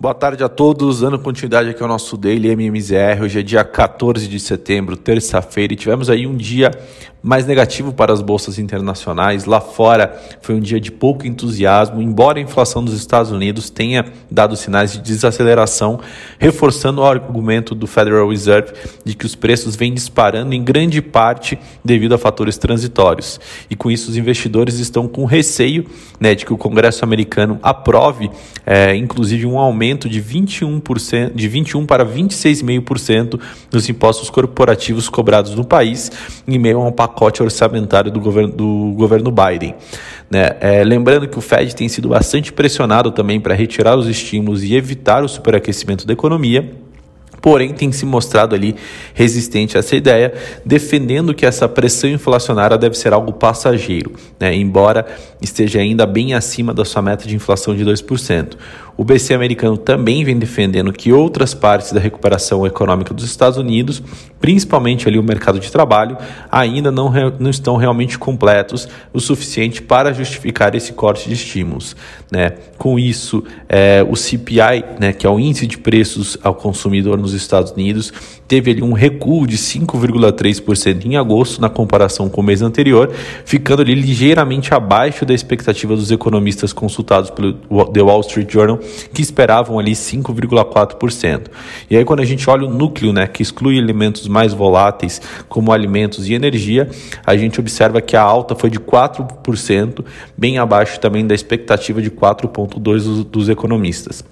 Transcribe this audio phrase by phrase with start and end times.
[0.00, 3.22] Boa tarde a todos, dando continuidade aqui ao nosso Daily MMZR.
[3.22, 6.70] Hoje é dia 14 de setembro, terça-feira, e tivemos aí um dia
[7.22, 9.44] mais negativo para as bolsas internacionais.
[9.44, 14.04] Lá fora foi um dia de pouco entusiasmo, embora a inflação dos Estados Unidos tenha
[14.30, 16.00] dado sinais de desaceleração,
[16.38, 18.72] reforçando o argumento do Federal Reserve
[19.04, 23.38] de que os preços vêm disparando em grande parte devido a fatores transitórios.
[23.68, 25.86] E com isso, os investidores estão com receio
[26.18, 28.30] né, de que o Congresso americano aprove,
[28.64, 35.64] é, inclusive, um aumento de 21%, de 21 para 26,5% dos impostos corporativos cobrados no
[35.64, 36.10] país,
[36.46, 37.09] em meio a um pacote
[37.42, 39.74] orçamentário do governo, do governo Biden.
[40.30, 40.56] Né?
[40.60, 44.74] É, lembrando que o Fed tem sido bastante pressionado também para retirar os estímulos e
[44.74, 46.70] evitar o superaquecimento da economia
[47.40, 48.74] porém tem se mostrado ali
[49.14, 50.32] resistente a essa ideia,
[50.64, 54.54] defendendo que essa pressão inflacionária deve ser algo passageiro, né?
[54.54, 55.06] embora
[55.40, 58.56] esteja ainda bem acima da sua meta de inflação de 2%.
[59.00, 64.02] O BC americano também vem defendendo que outras partes da recuperação econômica dos Estados Unidos,
[64.38, 66.18] principalmente ali o mercado de trabalho,
[66.52, 71.96] ainda não, não estão realmente completos o suficiente para justificar esse corte de estímulos.
[72.30, 72.50] Né?
[72.76, 77.29] Com isso, é, o CPI, né, que é o índice de preços ao consumidor nos
[77.32, 78.12] Estados Unidos,
[78.46, 83.10] teve ali um recuo de 5,3% em agosto na comparação com o mês anterior,
[83.44, 88.78] ficando ali ligeiramente abaixo da expectativa dos economistas consultados pelo The Wall Street Journal,
[89.12, 91.48] que esperavam ali 5,4%.
[91.88, 95.72] E aí quando a gente olha o núcleo, né, que exclui elementos mais voláteis como
[95.72, 96.88] alimentos e energia,
[97.24, 100.04] a gente observa que a alta foi de 4%,
[100.36, 104.24] bem abaixo também da expectativa de 4,2% dos, dos economistas.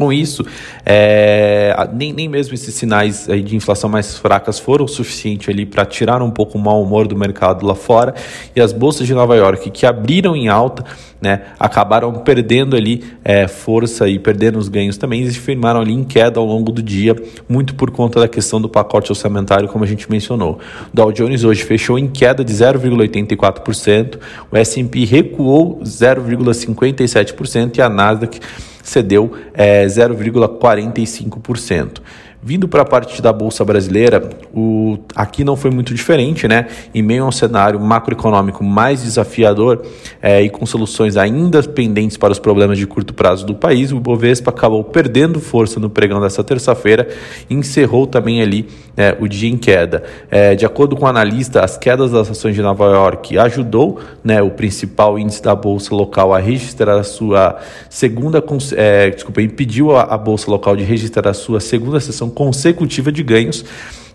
[0.00, 0.46] Com isso,
[0.86, 5.84] é, nem, nem mesmo esses sinais de inflação mais fracas foram o suficiente ali para
[5.84, 8.14] tirar um pouco o mau humor do mercado lá fora
[8.56, 10.86] e as bolsas de Nova York que abriram em alta,
[11.20, 15.92] né, acabaram perdendo ali é, força e perdendo os ganhos também e se firmaram ali
[15.92, 17.14] em queda ao longo do dia,
[17.46, 20.60] muito por conta da questão do pacote orçamentário, como a gente mencionou.
[20.90, 24.18] O Dow Jones hoje fechou em queda de 0,84%,
[24.50, 28.40] o S&P recuou 0,57% e a Nasdaq
[28.82, 32.02] cedeu é, 0,45%.
[32.42, 36.68] Vindo para a parte da Bolsa Brasileira, o, aqui não foi muito diferente, né?
[36.94, 39.82] Em meio a um cenário macroeconômico mais desafiador
[40.22, 44.00] é, e com soluções ainda pendentes para os problemas de curto prazo do país, o
[44.00, 47.06] Bovespa acabou perdendo força no pregão dessa terça-feira
[47.50, 50.02] e encerrou também ali é, o dia em queda.
[50.30, 54.40] É, de acordo com o analista, as quedas das ações de Nova York ajudou né,
[54.40, 57.58] o principal índice da Bolsa local a registrar a sua
[57.90, 58.42] segunda,
[58.76, 63.22] é, desculpa, impediu a, a Bolsa local de registrar a sua segunda sessão consecutiva de
[63.22, 63.64] ganhos.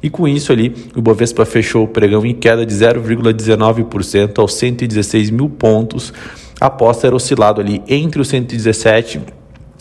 [0.02, 5.32] E com isso ali, o Bovespa fechou o pregão em queda de 0,19% aos 116
[5.32, 6.14] mil pontos,
[6.60, 9.20] após ter oscilado ali entre os 117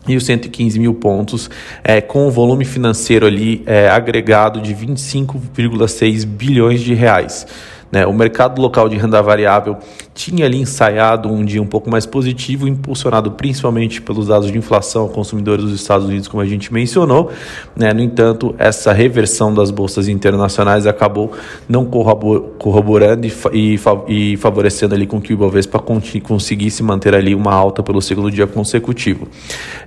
[0.09, 1.50] e os 115 mil pontos,
[1.83, 7.47] é, com o volume financeiro ali é, agregado de 25,6 bilhões de reais.
[7.94, 8.05] Né?
[8.05, 9.78] O mercado local de renda variável
[10.12, 15.06] tinha ali ensaiado um dia um pouco mais positivo, impulsionado principalmente pelos dados de inflação
[15.06, 17.31] consumidores dos Estados Unidos, como a gente mencionou.
[17.77, 17.93] Né?
[17.93, 21.31] No entanto, essa reversão das bolsas internacionais acabou
[21.69, 23.78] não corroborando e,
[24.09, 28.49] e favorecendo ali com que o Ibovespa conseguisse manter ali uma alta pelo segundo dia
[28.49, 29.28] consecutivo.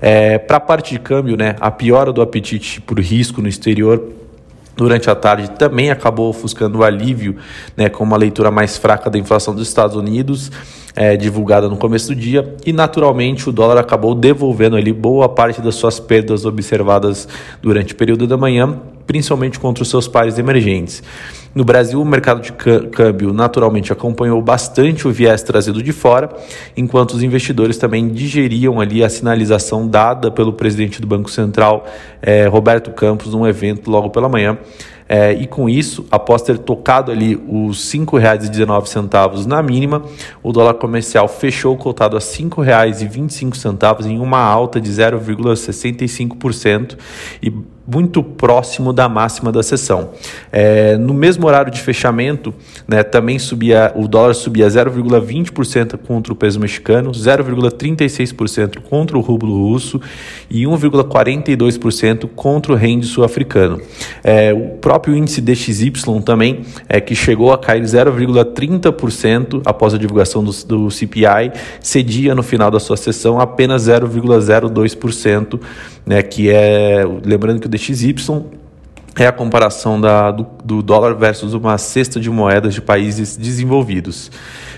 [0.01, 4.01] É, Para a parte de câmbio, né, a piora do apetite por risco no exterior
[4.77, 7.35] durante a tarde também acabou ofuscando o alívio,
[7.75, 10.51] né, com uma leitura mais fraca da inflação dos Estados Unidos,
[10.95, 15.61] é, divulgada no começo do dia, e naturalmente o dólar acabou devolvendo ali boa parte
[15.61, 17.27] das suas perdas observadas
[17.61, 21.01] durante o período da manhã, principalmente contra os seus pares emergentes.
[21.57, 26.29] No Brasil, o mercado de câmbio naturalmente acompanhou bastante o viés trazido de fora,
[26.77, 31.83] enquanto os investidores também digeriam ali a sinalização dada pelo presidente do Banco Central,
[32.21, 34.55] eh, Roberto Campos, num evento logo pela manhã.
[35.09, 40.03] É, e com isso, após ter tocado ali os R$ 5,19 na mínima,
[40.43, 46.97] o dólar comercial fechou cotado a R$ 5,25 em uma alta de 0,65%
[47.41, 47.51] e
[47.87, 50.09] muito próximo da máxima da sessão.
[50.51, 52.53] É, no mesmo horário de fechamento,
[52.85, 59.69] né, também subia, o dólar subia 0,20% contra o peso mexicano, 0,36% contra o rublo
[59.69, 60.01] russo
[60.49, 63.79] e 1,42% contra o rende sul-africano.
[64.21, 65.93] É, o próprio índice DXY
[66.25, 72.43] também, é, que chegou a cair 0,30% após a divulgação do, do CPI, cedia no
[72.43, 75.59] final da sua sessão apenas 0,02%,
[76.05, 78.43] né, que é, lembrando que o DXY
[79.15, 84.31] é a comparação da, do, do, dólar versus uma cesta de moedas de países desenvolvidos.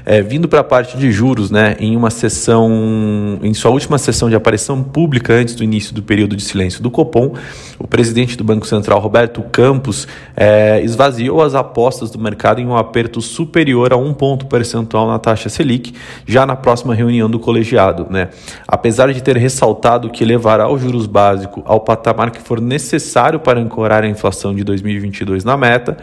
[0.06, 4.30] É, vindo para a parte de juros, né, em uma sessão, em sua última sessão
[4.30, 7.34] de aparição pública antes do início do período de silêncio do Copom,
[7.78, 12.76] o presidente do Banco Central, Roberto Campos, é, esvaziou as apostas do mercado em um
[12.76, 15.94] aperto superior a um ponto percentual na taxa Selic,
[16.26, 18.08] já na próxima reunião do colegiado.
[18.10, 18.30] Né.
[18.68, 23.60] Apesar de ter ressaltado que levará o juros básico ao patamar que for necessário para
[23.60, 25.98] ancorar a inflação de 2022 na meta,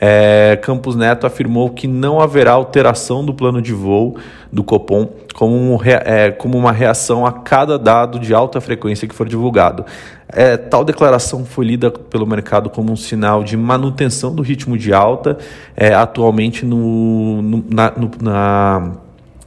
[0.00, 4.16] é, Campos Neto afirmou que não haverá alteração do plano de voo
[4.52, 9.14] do Copom como, um, é, como uma reação a cada dado de alta frequência que
[9.14, 9.84] for divulgado.
[10.28, 14.92] É, tal declaração foi lida pelo mercado como um sinal de manutenção do ritmo de
[14.92, 15.36] alta,
[15.76, 18.92] é, atualmente no, no, na, no, na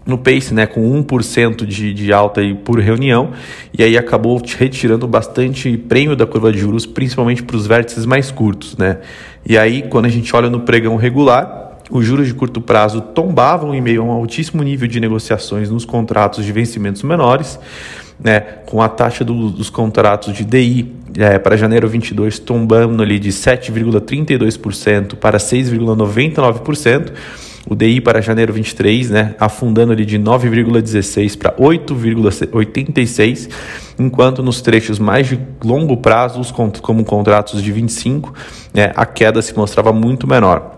[0.05, 3.31] no pace, né, com 1% de, de alta aí por reunião,
[3.77, 8.29] e aí acabou retirando bastante prêmio da curva de juros, principalmente para os vértices mais
[8.29, 8.75] curtos.
[8.75, 8.97] Né?
[9.45, 13.73] E aí, quando a gente olha no pregão regular, os juros de curto prazo tombavam
[13.73, 17.59] em meio a um altíssimo nível de negociações nos contratos de vencimentos menores,
[18.19, 23.19] né, com a taxa do, dos contratos de DI é, para janeiro 22 tombando ali
[23.19, 27.11] de 7,32% para 6,99%,
[27.67, 33.49] o DI para janeiro 23, né, afundando ali de 9,16 para 8,86,
[33.97, 36.41] enquanto nos trechos mais de longo prazo,
[36.81, 38.33] como contratos de 25,
[38.73, 40.72] né, a queda se mostrava muito menor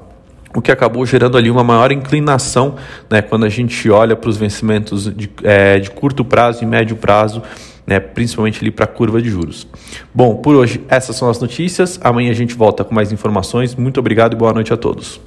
[0.56, 2.76] o que acabou gerando ali uma maior inclinação
[3.10, 6.96] né, quando a gente olha para os vencimentos de, é, de curto prazo e médio
[6.96, 7.44] prazo,
[7.86, 9.68] né, principalmente ali para a curva de juros.
[10.14, 12.00] Bom, por hoje essas são as notícias.
[12.02, 13.76] Amanhã a gente volta com mais informações.
[13.76, 15.20] Muito obrigado e boa noite a todos.